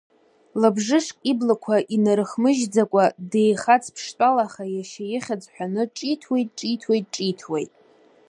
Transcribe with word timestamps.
Лабжышк 0.61 1.17
иблақәа 1.31 1.75
инарыхмыжьӡакәа, 1.95 3.05
деихаӡԥштәалаха, 3.31 4.63
иашьа 4.73 5.05
ихьӡ 5.15 5.43
ҳәаны 5.53 5.83
ҿиҭуеит, 5.95 6.49
ҿиҭуеит, 6.57 7.07
ҿиҭуеит… 7.13 7.71